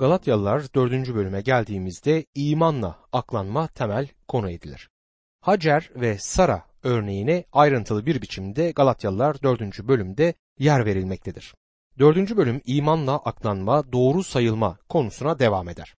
[0.00, 1.14] Galatyalılar 4.
[1.14, 4.90] bölüme geldiğimizde imanla aklanma temel konu edilir.
[5.40, 9.88] Hacer ve Sara örneğine ayrıntılı bir biçimde Galatyalılar 4.
[9.88, 11.54] bölümde yer verilmektedir.
[11.98, 12.36] 4.
[12.36, 15.94] bölüm imanla aklanma, doğru sayılma konusuna devam eder.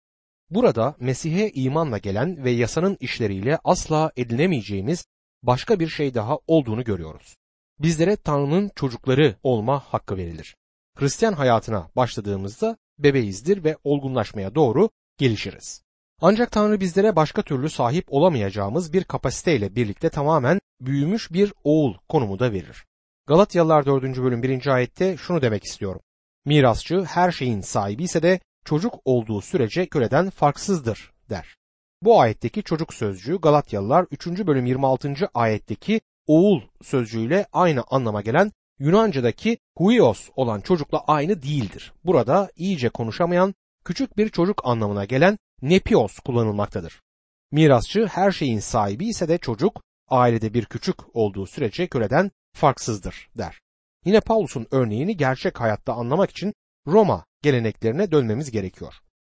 [0.50, 5.06] Burada Mesih'e imanla gelen ve yasanın işleriyle asla edinemeyeceğimiz
[5.44, 7.36] başka bir şey daha olduğunu görüyoruz.
[7.80, 10.56] Bizlere Tanrı'nın çocukları olma hakkı verilir.
[10.96, 15.84] Hristiyan hayatına başladığımızda bebeğizdir ve olgunlaşmaya doğru gelişiriz.
[16.22, 22.40] Ancak Tanrı bizlere başka türlü sahip olamayacağımız bir kapasiteyle birlikte tamamen büyümüş bir oğul konumu
[22.40, 22.86] da verir.
[23.28, 24.04] Galatyalılar 4.
[24.04, 24.68] bölüm 1.
[24.68, 26.02] ayette şunu demek istiyorum.
[26.46, 31.58] Mirasçı her şeyin sahibi ise de çocuk olduğu sürece köleden farksızdır der.
[32.02, 34.28] Bu ayetteki çocuk sözcüğü Galatyalılar 3.
[34.28, 35.14] bölüm 26.
[35.34, 41.94] ayetteki oğul sözcüğüyle aynı anlama gelen Yunanca'daki huios olan çocukla aynı değildir.
[42.06, 47.02] Burada iyice konuşamayan küçük bir çocuk anlamına gelen nepios kullanılmaktadır.
[47.52, 53.62] Mirasçı her şeyin sahibi ise de çocuk ailede bir küçük olduğu sürece köleden farksızdır der.
[54.06, 56.54] Yine Paulus'un örneğini gerçek hayatta anlamak için
[56.88, 58.94] Roma geleneklerine dönmemiz gerekiyor.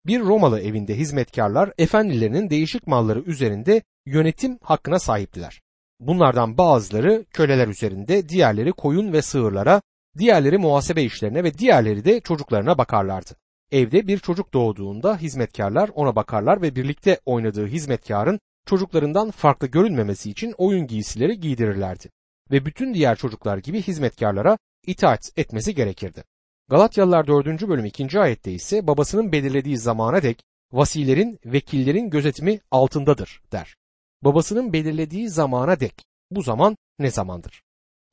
[0.06, 5.62] Bir Romalı evinde hizmetkarlar efendilerinin değişik malları üzerinde yönetim hakkına sahiptiler.
[6.02, 9.82] Bunlardan bazıları köleler üzerinde, diğerleri koyun ve sığırlara,
[10.18, 13.36] diğerleri muhasebe işlerine ve diğerleri de çocuklarına bakarlardı.
[13.72, 20.54] Evde bir çocuk doğduğunda hizmetkarlar ona bakarlar ve birlikte oynadığı hizmetkarın çocuklarından farklı görünmemesi için
[20.58, 22.10] oyun giysileri giydirirlerdi.
[22.52, 24.58] Ve bütün diğer çocuklar gibi hizmetkarlara
[24.88, 26.24] itaat etmesi gerekirdi.
[26.70, 27.68] Galatyalılar 4.
[27.68, 28.20] bölüm 2.
[28.20, 33.76] ayette ise babasının belirlediği zamana dek vasilerin, vekillerin gözetimi altındadır der.
[34.24, 36.06] Babasının belirlediği zamana dek.
[36.32, 37.62] Bu zaman ne zamandır?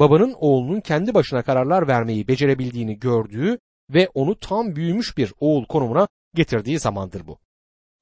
[0.00, 3.58] Babanın oğlunun kendi başına kararlar vermeyi becerebildiğini gördüğü
[3.90, 7.38] ve onu tam büyümüş bir oğul konumuna getirdiği zamandır bu.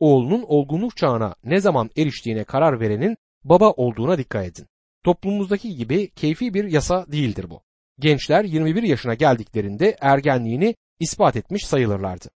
[0.01, 4.67] Oğlunun olgunluk çağına ne zaman eriştiğine karar verenin baba olduğuna dikkat edin.
[5.05, 7.61] Toplumumuzdaki gibi keyfi bir yasa değildir bu.
[7.99, 12.29] Gençler 21 yaşına geldiklerinde ergenliğini ispat etmiş sayılırlardı.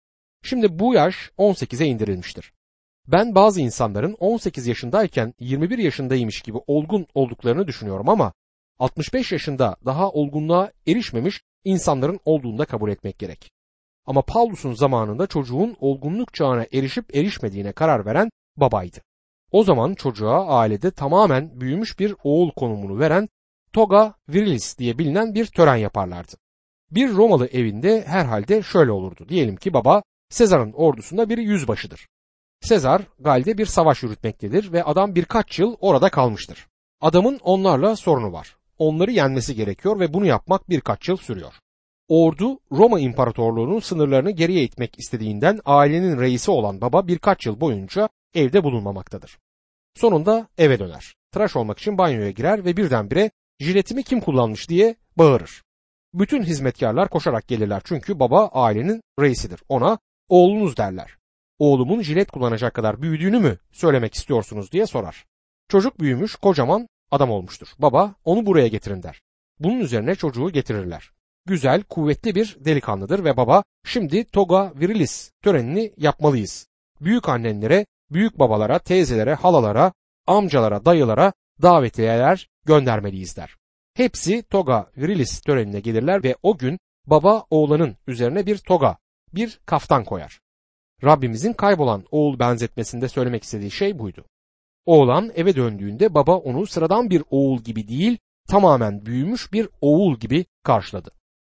[0.43, 2.53] Şimdi bu yaş 18'e indirilmiştir.
[3.11, 8.33] Ben bazı insanların 18 yaşındayken 21 yaşındaymış gibi olgun olduklarını düşünüyorum ama
[8.79, 13.51] 65 yaşında daha olgunluğa erişmemiş insanların olduğunu da kabul etmek gerek.
[14.05, 18.97] Ama Paulus'un zamanında çocuğun olgunluk çağına erişip erişmediğine karar veren babaydı.
[19.51, 23.29] O zaman çocuğa ailede tamamen büyümüş bir oğul konumunu veren
[23.73, 26.31] toga virilis diye bilinen bir tören yaparlardı.
[26.91, 29.25] Bir Romalı evinde herhalde şöyle olurdu.
[29.29, 32.07] Diyelim ki baba Sezar'ın ordusunda bir yüzbaşıdır.
[32.61, 36.67] Sezar Gal'de bir savaş yürütmektedir ve adam birkaç yıl orada kalmıştır.
[37.01, 38.55] Adamın onlarla sorunu var.
[38.77, 41.53] Onları yenmesi gerekiyor ve bunu yapmak birkaç yıl sürüyor.
[42.07, 48.63] Ordu Roma İmparatorluğu'nun sınırlarını geriye itmek istediğinden ailenin reisi olan baba birkaç yıl boyunca evde
[48.63, 49.37] bulunmamaktadır.
[49.95, 51.15] Sonunda eve döner.
[51.31, 55.63] Tıraş olmak için banyoya girer ve birdenbire jiletimi kim kullanmış diye bağırır.
[56.13, 59.63] Bütün hizmetkarlar koşarak gelirler çünkü baba ailenin reisidir.
[59.69, 59.97] Ona
[60.29, 61.20] oğlunuz derler.
[61.61, 65.25] Oğlumun jilet kullanacak kadar büyüdüğünü mü söylemek istiyorsunuz diye sorar.
[65.69, 67.67] Çocuk büyümüş kocaman adam olmuştur.
[67.79, 69.21] Baba onu buraya getirin der.
[69.59, 71.11] Bunun üzerine çocuğu getirirler.
[71.45, 76.67] Güzel, kuvvetli bir delikanlıdır ve baba şimdi toga virilis törenini yapmalıyız.
[77.01, 79.93] Büyük annenlere, büyük babalara, teyzelere, halalara,
[80.27, 83.55] amcalara, dayılara davetiyeler göndermeliyiz der.
[83.93, 88.97] Hepsi toga virilis törenine gelirler ve o gün baba oğlanın üzerine bir toga,
[89.33, 90.40] bir kaftan koyar.
[91.03, 94.25] Rabbimizin kaybolan oğul benzetmesinde söylemek istediği şey buydu.
[94.85, 98.17] Oğlan eve döndüğünde baba onu sıradan bir oğul gibi değil,
[98.49, 101.11] tamamen büyümüş bir oğul gibi karşıladı.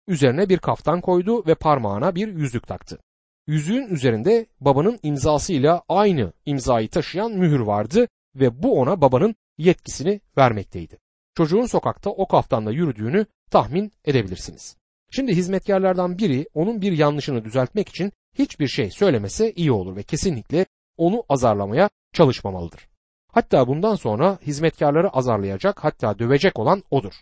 [0.09, 2.99] Üzerine bir kaftan koydu ve parmağına bir yüzük taktı.
[3.47, 10.99] Yüzüğün üzerinde babanın imzasıyla aynı imzayı taşıyan mühür vardı ve bu ona babanın yetkisini vermekteydi.
[11.35, 14.77] Çocuğun sokakta o kaftanla yürüdüğünü tahmin edebilirsiniz.
[15.11, 20.67] Şimdi hizmetkarlardan biri onun bir yanlışını düzeltmek için hiçbir şey söylemese iyi olur ve kesinlikle
[20.97, 22.89] onu azarlamaya çalışmamalıdır.
[23.33, 27.15] Hatta bundan sonra hizmetkarları azarlayacak hatta dövecek olan odur.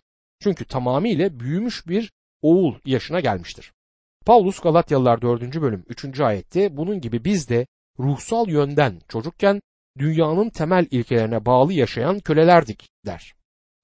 [0.43, 2.12] Çünkü tamamıyla büyümüş bir
[2.43, 3.73] oğul yaşına gelmiştir.
[4.27, 5.61] Paulus Galatyalılar 4.
[5.61, 6.21] bölüm 3.
[6.21, 7.67] ayette bunun gibi biz de
[7.99, 9.61] ruhsal yönden çocukken
[9.99, 13.35] dünyanın temel ilkelerine bağlı yaşayan kölelerdik der.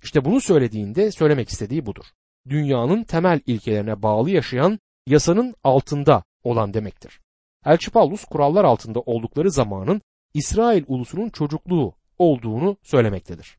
[0.02, 2.04] İşte bunu söylediğinde söylemek istediği budur.
[2.48, 7.20] Dünyanın temel ilkelerine bağlı yaşayan yasanın altında olan demektir.
[7.66, 10.02] Elçi Paulus kurallar altında oldukları zamanın
[10.34, 13.58] İsrail ulusunun çocukluğu olduğunu söylemektedir.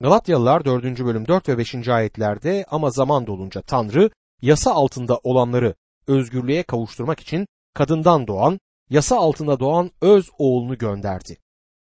[0.00, 0.84] Galatyalılar 4.
[0.84, 1.88] bölüm 4 ve 5.
[1.88, 4.10] ayetlerde ama zaman dolunca Tanrı
[4.42, 5.74] yasa altında olanları
[6.06, 8.60] özgürlüğe kavuşturmak için kadından doğan
[8.90, 11.36] yasa altında doğan öz oğlunu gönderdi.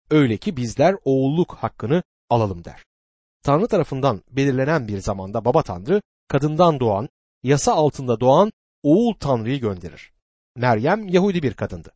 [0.10, 2.86] Öyle ki bizler oğulluk hakkını alalım der.
[3.44, 7.10] Tanrı tarafından belirlenen bir zamanda baba Tanrı kadından doğan,
[7.44, 8.52] yasa altında doğan
[8.84, 10.12] oğul Tanrı'yı gönderir.
[10.60, 11.92] Meryem Yahudi bir kadındı.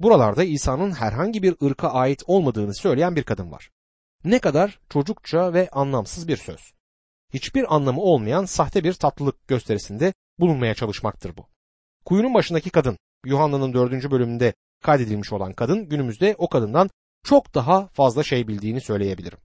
[0.00, 3.70] Buralarda İsa'nın herhangi bir ırka ait olmadığını söyleyen bir kadın var.
[4.24, 6.72] Ne kadar çocukça ve anlamsız bir söz.
[7.34, 11.46] Hiçbir anlamı olmayan sahte bir tatlılık gösterisinde bulunmaya çalışmaktır bu.
[12.04, 16.90] Kuyunun başındaki kadın, Yuhanna'nın dördüncü bölümünde kaydedilmiş olan kadın günümüzde o kadından
[17.24, 19.38] çok daha fazla şey bildiğini söyleyebilirim.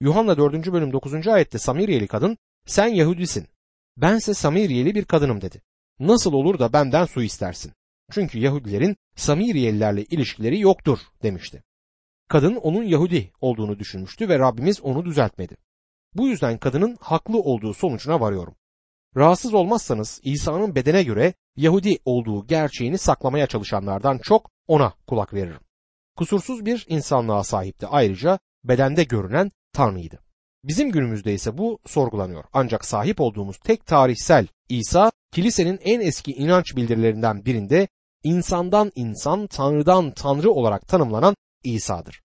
[0.00, 0.72] Yuhanna 4.
[0.72, 1.28] bölüm 9.
[1.28, 3.48] ayette Samiriyeli kadın sen Yahudisin
[3.96, 5.62] bense Samiriyeli bir kadınım dedi.
[6.00, 7.72] Nasıl olur da benden su istersin?
[8.10, 11.62] Çünkü Yahudilerin Samiriyelilerle ilişkileri yoktur demişti.
[12.28, 15.56] Kadın onun Yahudi olduğunu düşünmüştü ve Rabbimiz onu düzeltmedi.
[16.14, 18.54] Bu yüzden kadının haklı olduğu sonucuna varıyorum.
[19.16, 25.60] Rahatsız olmazsanız İsa'nın bedene göre Yahudi olduğu gerçeğini saklamaya çalışanlardan çok ona kulak veririm.
[26.16, 30.18] Kusursuz bir insanlığa sahipti ayrıca bedende görünen Tanrı'ydı.
[30.64, 32.44] Bizim günümüzde ise bu sorgulanıyor.
[32.52, 37.88] Ancak sahip olduğumuz tek tarihsel İsa, kilisenin en eski inanç bildirilerinden birinde
[38.22, 42.22] insandan insan, Tanrı'dan Tanrı olarak tanımlanan İsa'dır.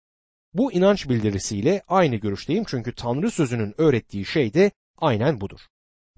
[0.53, 5.59] Bu inanç bildirisiyle aynı görüşteyim çünkü Tanrı sözünün öğrettiği şey de aynen budur.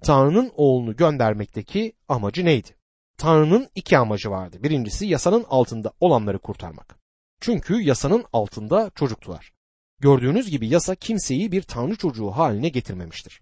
[0.02, 2.76] Tanrı'nın oğlunu göndermekteki amacı neydi?
[3.18, 4.62] Tanrı'nın iki amacı vardı.
[4.62, 6.98] Birincisi yasanın altında olanları kurtarmak.
[7.40, 9.52] Çünkü yasanın altında çocuktular.
[10.00, 13.40] Gördüğünüz gibi yasa kimseyi bir tanrı çocuğu haline getirmemiştir.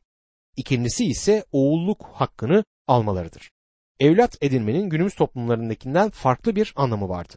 [0.56, 3.50] İkincisi ise oğulluk hakkını almalarıdır.
[4.00, 7.34] Evlat edinmenin günümüz toplumlarındakinden farklı bir anlamı vardı.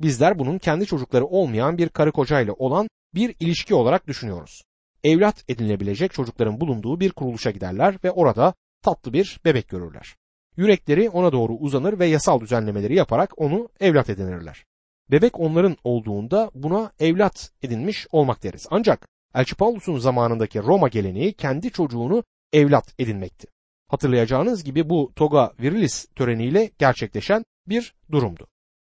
[0.00, 4.62] Bizler bunun kendi çocukları olmayan bir karı kocayla olan bir ilişki olarak düşünüyoruz.
[5.04, 10.16] Evlat edinilebilecek çocukların bulunduğu bir kuruluşa giderler ve orada tatlı bir bebek görürler.
[10.56, 14.64] Yürekleri ona doğru uzanır ve yasal düzenlemeleri yaparak onu evlat edinirler.
[15.10, 18.66] Bebek onların olduğunda buna evlat edinmiş olmak deriz.
[18.70, 23.46] Ancak Elçi Paulus'un zamanındaki Roma geleneği kendi çocuğunu evlat edinmekti.
[23.90, 28.46] Hatırlayacağınız gibi bu toga virilis töreniyle gerçekleşen bir durumdu.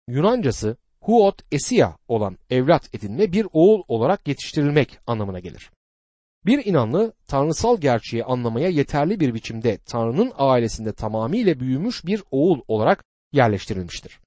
[0.08, 5.72] Yunancası huot esia olan evlat edinme bir oğul olarak yetiştirilmek anlamına gelir.
[6.46, 13.04] Bir inanlı tanrısal gerçeği anlamaya yeterli bir biçimde Tanrı'nın ailesinde tamamıyla büyümüş bir oğul olarak
[13.32, 14.20] yerleştirilmiştir.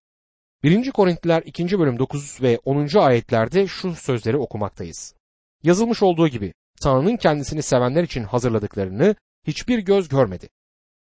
[0.63, 0.91] 1.
[0.91, 1.79] Korintliler 2.
[1.79, 2.99] bölüm 9 ve 10.
[2.99, 5.15] ayetlerde şu sözleri okumaktayız.
[5.63, 9.15] Yazılmış olduğu gibi Tanrı'nın kendisini sevenler için hazırladıklarını
[9.47, 10.49] hiçbir göz görmedi.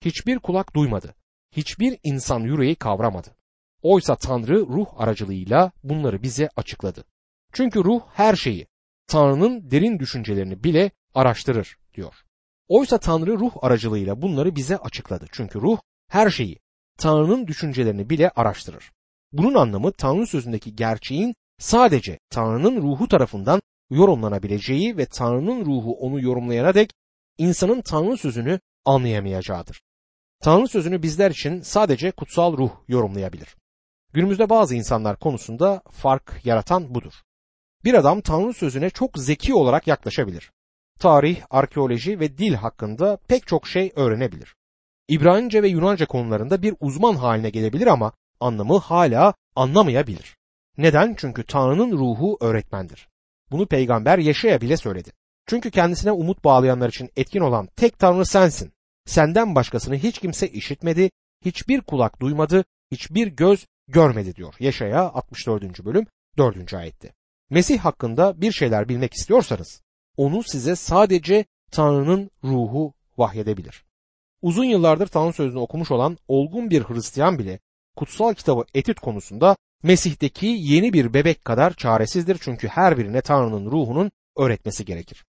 [0.04, 1.14] Hiçbir kulak duymadı.
[1.56, 3.36] Hiçbir insan yüreği kavramadı.
[3.82, 7.04] Oysa Tanrı ruh aracılığıyla bunları bize açıkladı.
[7.52, 8.66] Çünkü ruh her şeyi,
[9.06, 12.14] Tanrı'nın derin düşüncelerini bile araştırır diyor.
[12.68, 15.26] Oysa Tanrı ruh aracılığıyla bunları bize açıkladı.
[15.32, 15.78] Çünkü ruh
[16.08, 16.58] her şeyi,
[16.98, 18.92] Tanrı'nın düşüncelerini bile araştırır.
[19.32, 26.74] Bunun anlamı Tanrı sözündeki gerçeğin sadece Tanrı'nın ruhu tarafından yorumlanabileceği ve Tanrı'nın ruhu onu yorumlayana
[26.74, 26.90] dek
[27.38, 29.82] insanın Tanrı sözünü anlayamayacağıdır.
[30.42, 33.56] Tanrı sözünü bizler için sadece kutsal ruh yorumlayabilir.
[34.12, 37.12] Günümüzde bazı insanlar konusunda fark yaratan budur.
[37.84, 40.52] Bir adam Tanrı sözüne çok zeki olarak yaklaşabilir.
[40.98, 44.54] Tarih, arkeoloji ve dil hakkında pek çok şey öğrenebilir.
[45.08, 50.36] İbranice ve Yunanca konularında bir uzman haline gelebilir ama anlamı hala anlamayabilir.
[50.78, 51.14] Neden?
[51.18, 53.08] Çünkü Tanrı'nın ruhu öğretmendir.
[53.50, 55.12] Bunu peygamber Yaşaya bile söyledi.
[55.46, 58.72] Çünkü kendisine umut bağlayanlar için etkin olan tek Tanrı sensin.
[59.06, 61.10] Senden başkasını hiç kimse işitmedi,
[61.44, 64.54] hiçbir kulak duymadı, hiçbir göz görmedi diyor.
[64.60, 65.84] Yaşaya 64.
[65.84, 66.06] bölüm
[66.38, 66.74] 4.
[66.74, 67.12] ayette.
[67.50, 69.82] Mesih hakkında bir şeyler bilmek istiyorsanız
[70.16, 73.84] onu size sadece Tanrı'nın ruhu vahyedebilir.
[74.42, 77.58] Uzun yıllardır Tanrı sözünü okumuş olan olgun bir Hristiyan bile
[77.96, 84.10] kutsal kitabı etüt konusunda Mesih'teki yeni bir bebek kadar çaresizdir çünkü her birine Tanrı'nın ruhunun
[84.36, 85.24] öğretmesi gerekir.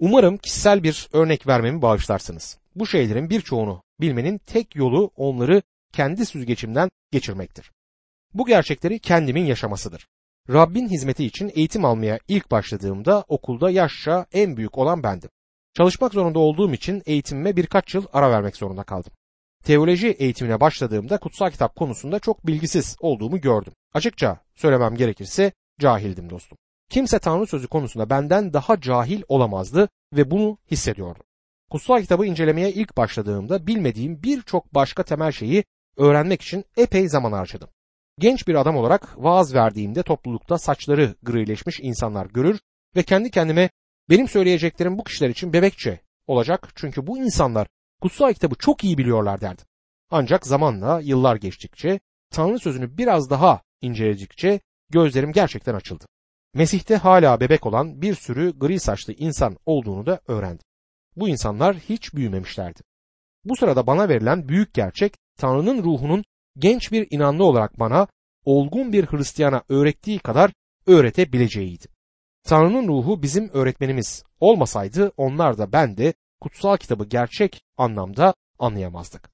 [0.00, 2.58] Umarım kişisel bir örnek vermemi bağışlarsınız.
[2.74, 7.72] Bu şeylerin birçoğunu bilmenin tek yolu onları kendi süzgeçimden geçirmektir.
[8.34, 10.06] Bu gerçekleri kendimin yaşamasıdır.
[10.50, 15.30] Rabbin hizmeti için eğitim almaya ilk başladığımda okulda yaşça en büyük olan bendim.
[15.74, 19.12] Çalışmak zorunda olduğum için eğitimime birkaç yıl ara vermek zorunda kaldım
[19.64, 23.72] teoloji eğitimine başladığımda kutsal kitap konusunda çok bilgisiz olduğumu gördüm.
[23.94, 26.58] Açıkça söylemem gerekirse cahildim dostum.
[26.90, 31.22] Kimse Tanrı sözü konusunda benden daha cahil olamazdı ve bunu hissediyordum.
[31.70, 35.64] Kutsal kitabı incelemeye ilk başladığımda bilmediğim birçok başka temel şeyi
[35.96, 37.68] öğrenmek için epey zaman harcadım.
[38.18, 42.60] Genç bir adam olarak vaaz verdiğimde toplulukta saçları grileşmiş insanlar görür
[42.96, 43.70] ve kendi kendime
[44.10, 47.66] benim söyleyeceklerim bu kişiler için bebekçe olacak çünkü bu insanlar
[48.02, 49.66] kutsal kitabı çok iyi biliyorlar derdim.
[50.10, 52.00] Ancak zamanla yıllar geçtikçe
[52.30, 54.60] Tanrı sözünü biraz daha inceledikçe
[54.90, 56.06] gözlerim gerçekten açıldı.
[56.54, 60.66] Mesih'te hala bebek olan bir sürü gri saçlı insan olduğunu da öğrendim.
[61.16, 62.80] Bu insanlar hiç büyümemişlerdi.
[63.44, 66.24] Bu sırada bana verilen büyük gerçek Tanrı'nın ruhunun
[66.58, 68.06] genç bir inanlı olarak bana
[68.44, 70.52] olgun bir Hristiyana öğrettiği kadar
[70.86, 71.86] öğretebileceğiydi.
[72.44, 79.30] Tanrı'nın ruhu bizim öğretmenimiz olmasaydı onlar da ben de kutsal kitabı gerçek anlamda anlayamazdık.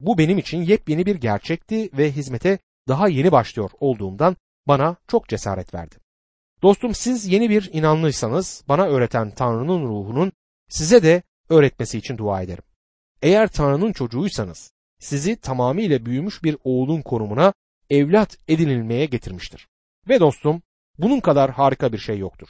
[0.00, 4.36] Bu benim için yepyeni bir gerçekti ve hizmete daha yeni başlıyor olduğumdan
[4.66, 5.96] bana çok cesaret verdi.
[6.62, 10.32] Dostum siz yeni bir inanlıysanız bana öğreten Tanrı'nın ruhunun
[10.68, 12.64] size de öğretmesi için dua ederim.
[13.22, 17.52] Eğer Tanrı'nın çocuğuysanız sizi tamamıyla büyümüş bir oğlun konumuna
[17.90, 19.68] evlat edinilmeye getirmiştir.
[20.08, 20.62] Ve dostum
[20.98, 22.48] bunun kadar harika bir şey yoktur.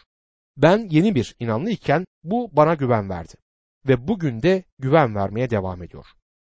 [0.57, 3.35] Ben yeni bir inanlı iken bu bana güven verdi
[3.88, 6.07] ve bugün de güven vermeye devam ediyor.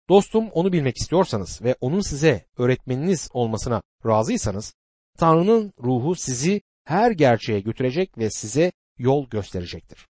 [0.10, 4.74] Dostum onu bilmek istiyorsanız ve onun size öğretmeniniz olmasına razıysanız
[5.18, 10.08] Tanrı'nın ruhu sizi her gerçeğe götürecek ve size yol gösterecektir.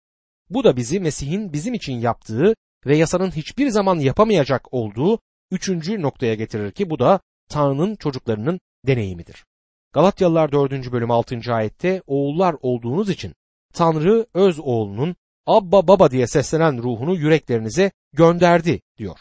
[0.50, 5.20] Bu da bizi Mesih'in bizim için yaptığı ve yasanın hiçbir zaman yapamayacak olduğu
[5.52, 9.46] üçüncü noktaya getirir ki bu da Tanrı'nın çocuklarının deneyimidir.
[9.94, 10.92] Galatyalılar 4.
[10.92, 11.54] bölüm 6.
[11.54, 13.34] ayette oğullar olduğunuz için
[13.74, 19.20] Tanrı öz oğlunun Abba Baba diye seslenen ruhunu yüreklerinize gönderdi diyor.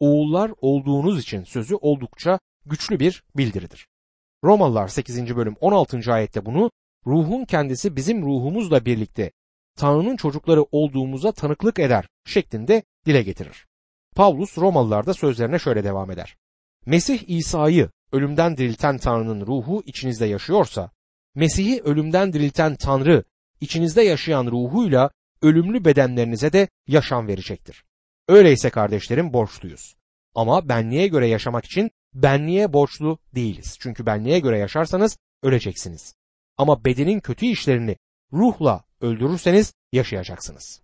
[0.00, 3.88] Oğullar olduğunuz için sözü oldukça güçlü bir bildiridir.
[4.44, 5.36] Romalılar 8.
[5.36, 6.12] bölüm 16.
[6.12, 6.70] ayette bunu
[7.06, 9.32] ruhun kendisi bizim ruhumuzla birlikte
[9.76, 13.66] Tanrı'nın çocukları olduğumuza tanıklık eder şeklinde dile getirir.
[14.16, 16.36] Pavlus Romalılarda sözlerine şöyle devam eder.
[16.86, 20.90] Mesih İsa'yı ölümden dirilten Tanrı'nın ruhu içinizde yaşıyorsa,
[21.34, 23.24] Mesih'i ölümden dirilten Tanrı
[23.60, 25.10] içinizde yaşayan ruhuyla
[25.42, 27.84] ölümlü bedenlerinize de yaşam verecektir.
[28.28, 29.94] Öyleyse kardeşlerim borçluyuz.
[30.34, 33.76] Ama benliğe göre yaşamak için benliğe borçlu değiliz.
[33.80, 36.14] Çünkü benliğe göre yaşarsanız öleceksiniz.
[36.58, 37.96] Ama bedenin kötü işlerini
[38.32, 40.82] ruhla öldürürseniz yaşayacaksınız.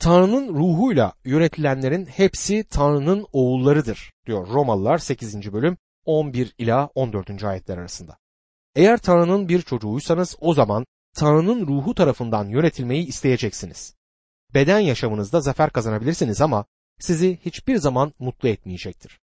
[0.00, 5.52] Tanrı'nın ruhuyla yönetilenlerin hepsi Tanrı'nın oğullarıdır diyor Romalılar 8.
[5.52, 7.44] bölüm 11 ila 14.
[7.44, 8.18] ayetler arasında.
[8.74, 13.94] Eğer Tanrı'nın bir çocuğuysanız o zaman Tanrı'nın ruhu tarafından yönetilmeyi isteyeceksiniz.
[14.54, 16.64] Beden yaşamınızda zafer kazanabilirsiniz ama
[16.98, 19.20] sizi hiçbir zaman mutlu etmeyecektir.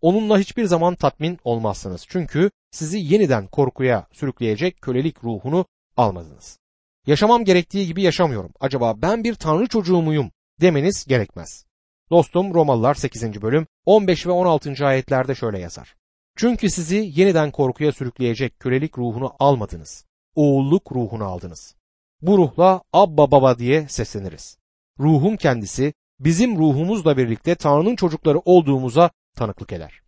[0.00, 6.58] Onunla hiçbir zaman tatmin olmazsınız çünkü sizi yeniden korkuya sürükleyecek kölelik ruhunu almadınız.
[7.06, 8.52] Yaşamam gerektiği gibi yaşamıyorum.
[8.60, 11.66] Acaba ben bir tanrı çocuğu muyum demeniz gerekmez.
[12.10, 13.42] Dostum Romalılar 8.
[13.42, 14.86] bölüm 15 ve 16.
[14.86, 15.96] ayetlerde şöyle yazar.
[16.36, 20.04] Çünkü sizi yeniden korkuya sürükleyecek kölelik ruhunu almadınız.
[20.34, 21.74] Oğulluk ruhunu aldınız.
[22.22, 24.58] Bu ruhla Abba Baba diye sesleniriz.
[25.00, 30.00] Ruhun kendisi bizim ruhumuzla birlikte Tanrı'nın çocukları olduğumuza tanıklık eder.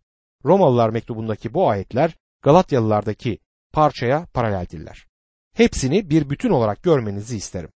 [0.45, 3.39] Romalılar mektubundaki bu ayetler Galatyalılardaki
[3.73, 5.07] parçaya paraleldirler.
[5.55, 7.69] Hepsini bir bütün olarak görmenizi isterim.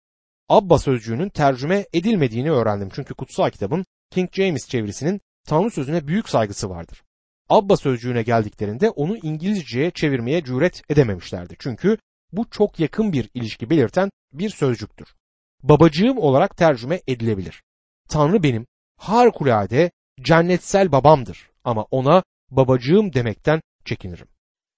[0.48, 6.70] Abba sözcüğünün tercüme edilmediğini öğrendim çünkü kutsal kitabın King James çevirisinin Tanrı sözüne büyük saygısı
[6.70, 7.02] vardır.
[7.48, 11.56] Abba sözcüğüne geldiklerinde onu İngilizceye çevirmeye cüret edememişlerdi.
[11.58, 11.98] Çünkü
[12.32, 15.14] bu çok yakın bir ilişki belirten bir sözcüktür.
[15.62, 17.62] Babacığım olarak tercüme edilebilir.
[18.08, 18.66] Tanrı benim
[18.96, 19.90] harikulade
[20.20, 24.28] cennetsel babamdır ama ona babacığım demekten çekinirim.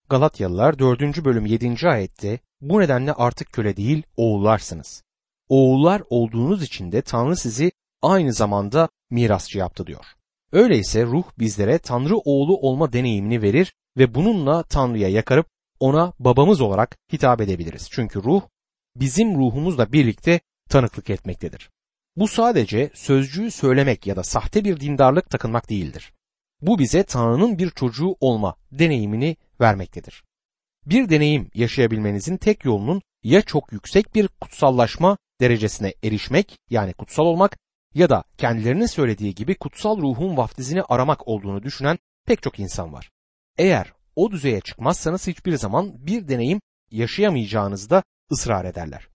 [0.08, 1.24] Galatyalılar 4.
[1.24, 1.88] bölüm 7.
[1.88, 5.02] ayette bu nedenle artık köle değil oğullarsınız.
[5.48, 7.72] Oğullar olduğunuz için de Tanrı sizi
[8.02, 10.04] aynı zamanda mirasçı yaptı diyor.
[10.52, 15.46] Öyleyse ruh bizlere Tanrı oğlu olma deneyimini verir ve bununla Tanrı'ya yakarıp
[15.80, 17.88] ona babamız olarak hitap edebiliriz.
[17.90, 18.42] Çünkü ruh
[18.96, 21.70] bizim ruhumuzla birlikte tanıklık etmektedir.
[22.16, 26.12] Bu sadece sözcüğü söylemek ya da sahte bir dindarlık takınmak değildir.
[26.60, 30.24] Bu bize Tanrı'nın bir çocuğu olma deneyimini vermektedir.
[30.86, 37.58] Bir deneyim yaşayabilmenizin tek yolunun ya çok yüksek bir kutsallaşma derecesine erişmek yani kutsal olmak
[37.94, 43.10] ya da kendilerinin söylediği gibi kutsal ruhun vaftizini aramak olduğunu düşünen pek çok insan var.
[43.58, 48.02] Eğer o düzeye çıkmazsanız hiçbir zaman bir deneyim yaşayamayacağınızda
[48.32, 49.08] ısrar ederler.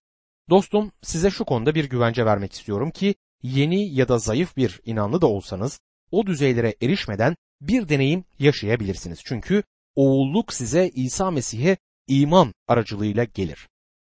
[0.49, 5.21] Dostum size şu konuda bir güvence vermek istiyorum ki yeni ya da zayıf bir inanlı
[5.21, 5.79] da olsanız
[6.11, 9.19] o düzeylere erişmeden bir deneyim yaşayabilirsiniz.
[9.25, 9.63] Çünkü
[9.95, 11.77] oğulluk size İsa Mesih'e
[12.07, 13.67] iman aracılığıyla gelir.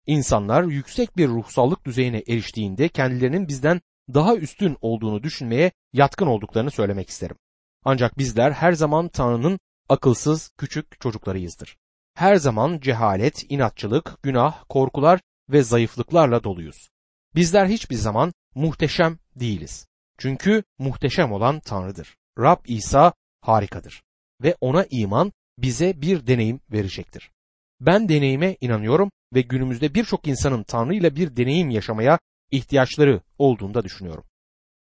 [0.07, 3.81] İnsanlar yüksek bir ruhsallık düzeyine eriştiğinde kendilerinin bizden
[4.13, 7.37] daha üstün olduğunu düşünmeye yatkın olduklarını söylemek isterim.
[7.85, 9.59] Ancak bizler her zaman Tanrı'nın
[9.89, 11.77] akılsız küçük çocuklarıyızdır.
[12.13, 15.19] Her zaman cehalet, inatçılık, günah, korkular
[15.51, 16.89] ve zayıflıklarla doluyuz.
[17.35, 19.87] Bizler hiçbir zaman muhteşem değiliz.
[20.17, 22.15] Çünkü muhteşem olan Tanrı'dır.
[22.39, 24.03] Rab İsa harikadır
[24.43, 27.31] ve ona iman bize bir deneyim verecektir.
[27.79, 32.19] Ben deneyime inanıyorum ve günümüzde birçok insanın Tanrı ile bir deneyim yaşamaya
[32.51, 34.23] ihtiyaçları olduğunda düşünüyorum.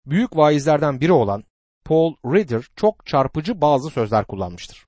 [0.06, 1.44] Büyük vaizlerden biri olan
[1.86, 4.86] Paul Reader çok çarpıcı bazı sözler kullanmıştır.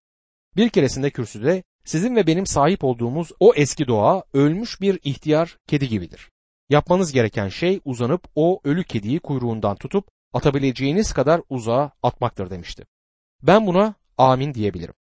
[0.56, 5.88] Bir keresinde kürsüde sizin ve benim sahip olduğumuz o eski doğa ölmüş bir ihtiyar kedi
[5.88, 6.30] gibidir.
[6.70, 12.86] Yapmanız gereken şey uzanıp o ölü kediyi kuyruğundan tutup atabileceğiniz kadar uzağa atmaktır demişti.
[13.44, 14.94] Ben buna amin diyebilirim.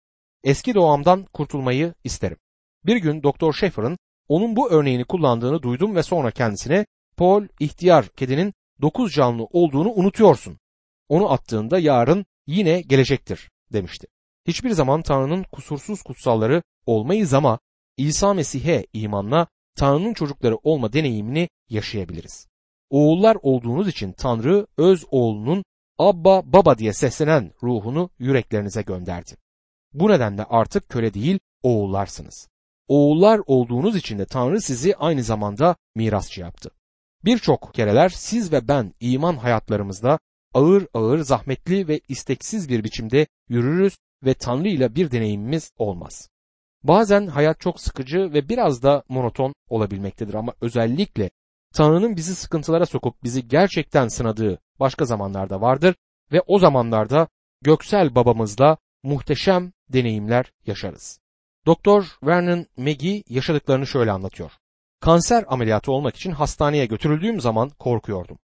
[0.45, 2.37] Eski doğamdan kurtulmayı isterim.
[2.85, 8.55] Bir gün Doktor Schaeffer'ın onun bu örneğini kullandığını duydum ve sonra kendisine Paul ihtiyar kedinin
[8.83, 10.59] dokuz canlı olduğunu unutuyorsun.
[11.09, 14.07] Onu attığında yarın yine gelecektir demişti.
[14.47, 17.59] Hiçbir zaman Tanrı'nın kusursuz kutsalları olmayız ama
[17.97, 22.47] İsa Mesih'e imanla Tanrı'nın çocukları olma deneyimini yaşayabiliriz.
[22.91, 25.65] Oğullar olduğunuz için Tanrı öz oğlunun
[25.99, 29.37] Abba Baba diye seslenen ruhunu yüreklerinize gönderdi.
[29.93, 32.49] Bu nedenle artık köle değil oğullarsınız.
[32.89, 36.71] Oğullar olduğunuz için de Tanrı sizi aynı zamanda mirasçı yaptı.
[37.25, 40.19] Birçok kereler siz ve ben iman hayatlarımızda
[40.55, 46.29] ağır ağır zahmetli ve isteksiz bir biçimde yürürüz ve Tanrı ile bir deneyimimiz olmaz.
[46.89, 51.31] Bazen hayat çok sıkıcı ve biraz da monoton olabilmektedir ama özellikle
[51.75, 55.95] Tanrı'nın bizi sıkıntılara sokup bizi gerçekten sınadığı başka zamanlarda vardır
[56.33, 57.29] ve o zamanlarda
[57.63, 61.21] göksel babamızla muhteşem deneyimler yaşarız.
[61.67, 64.53] Doktor Vernon McGee yaşadıklarını şöyle anlatıyor.
[65.01, 68.39] Kanser ameliyatı olmak için hastaneye götürüldüğüm zaman korkuyordum.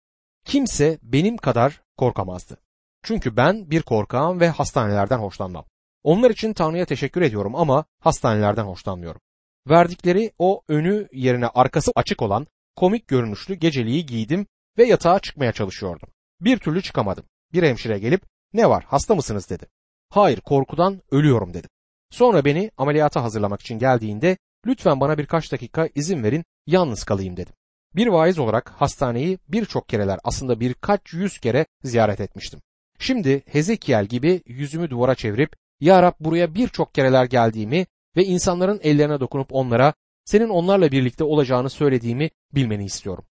[0.46, 2.58] Kimse benim kadar korkamazdı.
[3.04, 5.66] Çünkü ben bir korkağım ve hastanelerden hoşlanmam.
[6.04, 9.22] Onlar için Tanrı'ya teşekkür ediyorum ama hastanelerden hoşlanmıyorum.
[9.70, 16.10] Verdikleri o önü yerine arkası açık olan komik görünüşlü geceliği giydim ve yatağa çıkmaya çalışıyordum.
[16.42, 17.26] Bir türlü çıkamadım.
[17.54, 18.22] Bir hemşire gelip
[18.54, 19.66] ne var hasta mısınız dedi.
[20.10, 21.70] Hayır korkudan ölüyorum dedim.
[22.10, 27.54] Sonra beni ameliyata hazırlamak için geldiğinde lütfen bana birkaç dakika izin verin yalnız kalayım dedim.
[27.96, 32.62] Bir vaiz olarak hastaneyi birçok kereler aslında birkaç yüz kere ziyaret etmiştim.
[33.00, 39.20] Şimdi Hezekiel gibi yüzümü duvara çevirip Ya Rab buraya birçok kereler geldiğimi ve insanların ellerine
[39.20, 39.94] dokunup onlara
[40.26, 43.26] senin onlarla birlikte olacağını söylediğimi bilmeni istiyorum.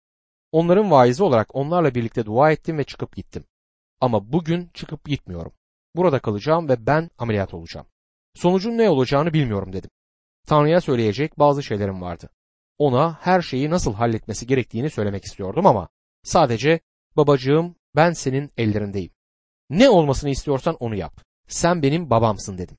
[0.51, 3.43] Onların vaizi olarak onlarla birlikte dua ettim ve çıkıp gittim.
[4.01, 5.51] Ama bugün çıkıp gitmiyorum.
[5.95, 7.87] Burada kalacağım ve ben ameliyat olacağım.
[8.35, 9.89] Sonucun ne olacağını bilmiyorum dedim.
[10.47, 12.29] Tanrı'ya söyleyecek bazı şeylerim vardı.
[12.77, 15.89] Ona her şeyi nasıl halletmesi gerektiğini söylemek istiyordum ama
[16.23, 16.79] sadece
[17.17, 19.11] babacığım ben senin ellerindeyim.
[19.69, 21.28] Ne olmasını istiyorsan onu yap.
[21.49, 22.77] Sen benim babamsın dedim.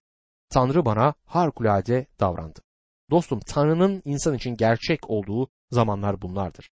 [0.51, 2.61] Tanrı bana harikulade davrandı.
[3.11, 6.71] Dostum Tanrı'nın insan için gerçek olduğu zamanlar bunlardır.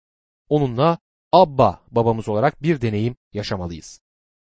[0.48, 0.98] Onunla
[1.32, 4.00] Abba babamız olarak bir deneyim yaşamalıyız.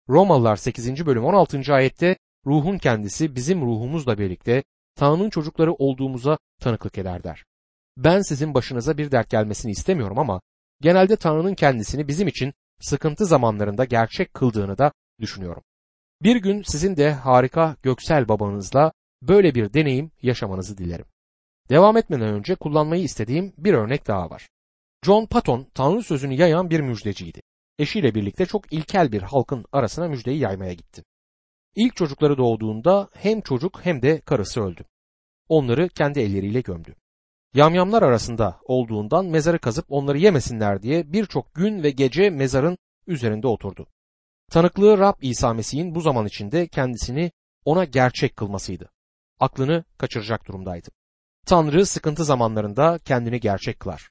[0.09, 1.05] Romalılar 8.
[1.05, 1.73] bölüm 16.
[1.73, 4.63] ayette ruhun kendisi bizim ruhumuzla birlikte
[4.95, 7.45] Tanrı'nın çocukları olduğumuza tanıklık eder der.
[7.97, 10.41] Ben sizin başınıza bir dert gelmesini istemiyorum ama
[10.81, 15.63] genelde Tanrı'nın kendisini bizim için sıkıntı zamanlarında gerçek kıldığını da düşünüyorum.
[16.21, 21.05] Bir gün sizin de harika göksel babanızla böyle bir deneyim yaşamanızı dilerim.
[21.69, 24.49] Devam etmeden önce kullanmayı istediğim bir örnek daha var.
[25.05, 27.41] John Patton Tanrı sözünü yayan bir müjdeciydi.
[27.79, 31.03] Eşiyle birlikte çok ilkel bir halkın arasına müjdeyi yaymaya gitti.
[31.75, 34.85] İlk çocukları doğduğunda hem çocuk hem de karısı öldü.
[35.49, 36.95] Onları kendi elleriyle gömdü.
[37.53, 42.77] Yamyamlar arasında olduğundan mezarı kazıp onları yemesinler diye birçok gün ve gece mezarın
[43.07, 43.87] üzerinde oturdu.
[44.51, 47.31] Tanıklığı Rab İsa Mesih'in bu zaman içinde kendisini
[47.65, 48.89] ona gerçek kılmasıydı.
[49.39, 50.89] Aklını kaçıracak durumdaydı.
[51.45, 54.09] Tanrı sıkıntı zamanlarında kendini gerçek kılar.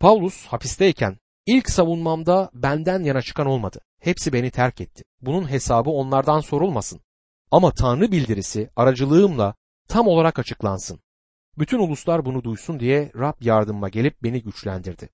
[0.00, 3.80] Paulus hapisteyken ilk savunmamda benden yana çıkan olmadı.
[4.00, 5.04] Hepsi beni terk etti.
[5.20, 7.00] Bunun hesabı onlardan sorulmasın.
[7.50, 9.54] Ama Tanrı bildirisi aracılığımla
[9.88, 11.00] tam olarak açıklansın.
[11.58, 15.08] Bütün uluslar bunu duysun diye Rab yardımıma gelip beni güçlendirdi.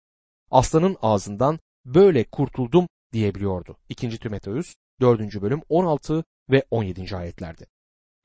[0.50, 3.76] Aslanın ağzından böyle kurtuldum diyebiliyordu.
[3.88, 4.18] 2.
[4.18, 5.42] Timoteus 4.
[5.42, 7.16] bölüm 16 ve 17.
[7.16, 7.66] ayetlerde.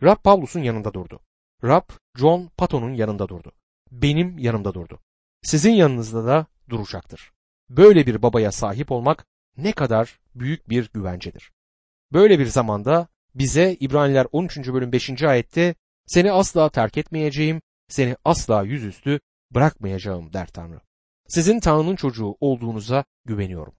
[0.03, 1.19] Rab Pavlus'un yanında durdu.
[1.63, 3.51] Rab John Patton'un yanında durdu.
[3.91, 4.99] Benim yanımda durdu.
[5.43, 7.31] Sizin yanınızda da duracaktır.
[7.69, 9.25] Böyle bir babaya sahip olmak
[9.57, 11.51] ne kadar büyük bir güvencedir.
[12.13, 14.57] Böyle bir zamanda bize İbraniler 13.
[14.57, 15.23] bölüm 5.
[15.23, 19.19] ayette seni asla terk etmeyeceğim, seni asla yüzüstü
[19.51, 20.81] bırakmayacağım der Tanrı.
[21.27, 23.73] Sizin Tanrı'nın çocuğu olduğunuza güveniyorum.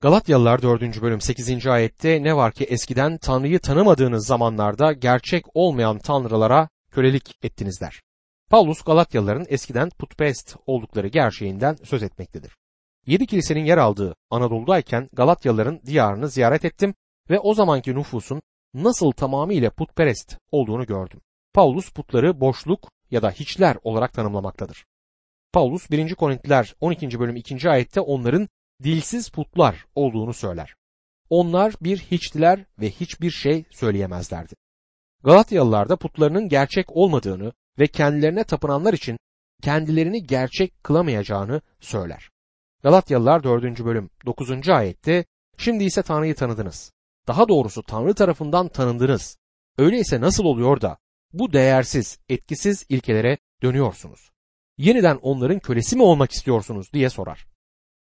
[0.00, 1.02] Galatyalılar 4.
[1.02, 1.66] bölüm 8.
[1.66, 8.02] ayette ne var ki eskiden Tanrı'yı tanımadığınız zamanlarda gerçek olmayan tanrılara kölelik ettiniz der.
[8.50, 12.56] Paulus Galatyalıların eskiden putperest oldukları gerçeğinden söz etmektedir.
[13.06, 16.94] Yedi kilisenin yer aldığı Anadolu'dayken Galatyalıların diyarını ziyaret ettim
[17.30, 18.42] ve o zamanki nüfusun
[18.74, 21.20] nasıl tamamıyla putperest olduğunu gördüm.
[21.54, 24.84] Paulus putları boşluk, ya da hiçler olarak tanımlamaktadır.
[25.52, 26.14] Paulus 1.
[26.14, 27.20] Korintiler 12.
[27.20, 27.70] bölüm 2.
[27.70, 28.48] ayette onların
[28.82, 30.74] dilsiz putlar olduğunu söyler.
[31.30, 34.54] Onlar bir hiçtiler ve hiçbir şey söyleyemezlerdi.
[35.24, 39.18] Galatyalılar da putlarının gerçek olmadığını ve kendilerine tapınanlar için
[39.62, 42.30] kendilerini gerçek kılamayacağını söyler.
[42.82, 43.84] Galatyalılar 4.
[43.84, 44.68] bölüm 9.
[44.68, 45.24] ayette
[45.56, 46.92] Şimdi ise Tanrı'yı tanıdınız.
[47.26, 49.38] Daha doğrusu Tanrı tarafından tanındınız.
[49.78, 50.98] Öyleyse nasıl oluyor da
[51.32, 54.30] bu değersiz, etkisiz ilkelere dönüyorsunuz?
[54.78, 57.46] Yeniden onların kölesi mi olmak istiyorsunuz diye sorar.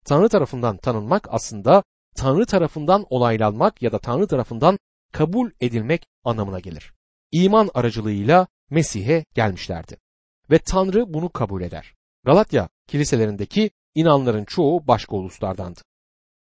[0.08, 1.84] Tanrı tarafından tanınmak aslında
[2.16, 4.80] Tanrı tarafından olaylanmak ya da Tanrı tarafından
[5.14, 6.94] kabul edilmek anlamına gelir.
[7.32, 9.98] İman aracılığıyla Mesih'e gelmişlerdi.
[10.52, 11.94] Ve Tanrı bunu kabul eder.
[12.26, 15.80] Galatya kiliselerindeki inanların çoğu başka uluslardandı.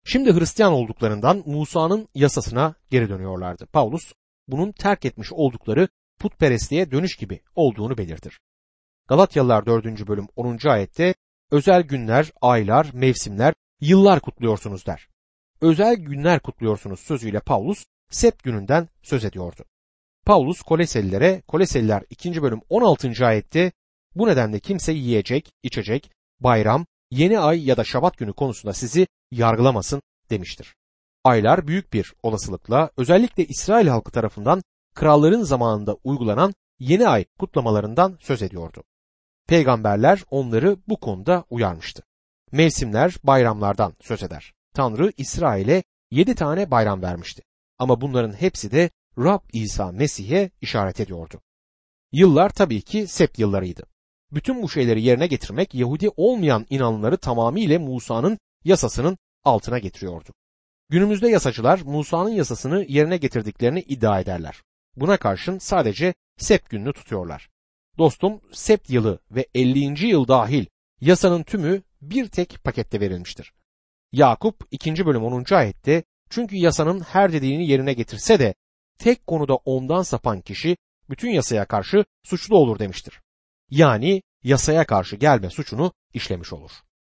[0.05, 3.67] Şimdi Hristiyan olduklarından Musa'nın yasasına geri dönüyorlardı.
[3.67, 4.13] Paulus
[4.49, 8.41] bunun terk etmiş oldukları putperestliğe dönüş gibi olduğunu belirtir.
[9.09, 10.09] Galatyalılar 4.
[10.09, 10.69] bölüm 10.
[10.69, 11.15] ayette
[11.51, 15.09] özel günler, aylar, mevsimler, yıllar kutluyorsunuz der.
[15.61, 19.65] Özel günler kutluyorsunuz sözüyle Paulus Sept gününden söz ediyordu.
[20.27, 22.43] Paulus Koleselilere, Koleseliler 2.
[22.43, 23.27] bölüm 16.
[23.27, 23.73] ayette
[24.15, 30.03] bu nedenle kimse yiyecek, içecek, bayram, yeni ay ya da şabat günü konusunda sizi yargılamasın
[30.31, 30.75] demiştir.
[31.25, 34.63] Aylar büyük bir olasılıkla özellikle İsrail halkı tarafından
[34.95, 38.85] kralların zamanında uygulanan yeni ay kutlamalarından söz ediyordu.
[39.47, 42.03] Peygamberler onları bu konuda uyarmıştı.
[42.53, 44.55] Mevsimler bayramlardan söz eder.
[44.75, 47.43] Tanrı İsrail'e yedi tane bayram vermişti.
[47.79, 51.41] Ama bunların hepsi de Rab İsa Mesih'e işaret ediyordu.
[52.13, 53.83] Yıllar tabii ki sept yıllarıydı.
[54.33, 60.31] Bütün bu şeyleri yerine getirmek Yahudi olmayan inananları tamamıyla Musa'nın yasasının altına getiriyordu.
[60.89, 64.63] Günümüzde yasacılar Musa'nın yasasını yerine getirdiklerini iddia ederler.
[64.97, 67.49] Buna karşın sadece sept gününü tutuyorlar.
[67.99, 70.07] Dostum sept yılı ve 50.
[70.07, 70.67] yıl dahil
[71.01, 73.53] yasanın tümü bir tek pakette verilmiştir.
[74.13, 75.07] Yakup 2.
[75.07, 75.55] bölüm 10.
[75.55, 78.55] ayette çünkü yasanın her dediğini yerine getirse de
[78.99, 80.77] tek konuda ondan sapan kişi
[81.11, 83.21] bütün yasaya karşı suçlu olur demiştir.
[83.71, 86.71] Yani yasaya karşı gelme suçunu işlemiş olur.